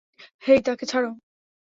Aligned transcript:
হেই, 0.43 0.59
তাকে 0.65 0.85
ছাড়ো! 0.85 1.11